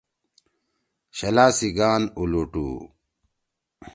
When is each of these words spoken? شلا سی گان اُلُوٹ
شلا 1.17 1.47
سی 1.57 1.69
گان 1.77 2.03
اُلُوٹ 2.17 2.53